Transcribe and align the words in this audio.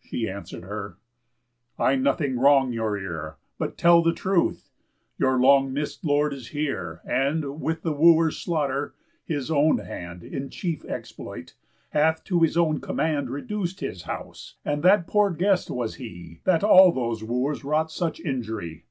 She 0.00 0.28
answer'd 0.28 0.64
her: 0.64 0.98
"I 1.78 1.94
nothing 1.96 2.38
wrong 2.38 2.74
your 2.74 2.98
ear, 2.98 3.36
But 3.58 3.78
tell 3.78 4.02
the 4.02 4.12
truth. 4.12 4.68
Your 5.16 5.40
long 5.40 5.72
miss'd 5.72 6.04
lord 6.04 6.34
is 6.34 6.48
here, 6.48 7.00
And, 7.06 7.58
with 7.58 7.80
the 7.80 7.94
Wooers' 7.94 8.36
slaughter, 8.36 8.92
his 9.24 9.50
own 9.50 9.78
hand, 9.78 10.24
In 10.24 10.50
chief 10.50 10.84
exploit, 10.84 11.54
hath 11.88 12.22
to 12.24 12.42
his 12.42 12.58
own 12.58 12.82
command 12.82 13.28
Reduc'd 13.30 13.80
his 13.80 14.02
house; 14.02 14.56
and 14.62 14.82
that 14.82 15.06
poor 15.06 15.30
guest 15.30 15.70
was 15.70 15.94
he, 15.94 16.40
That 16.44 16.62
all 16.62 16.92
those 16.92 17.24
Wooers 17.24 17.64
wrought 17.64 17.90
such 17.90 18.20
injury. 18.20 18.84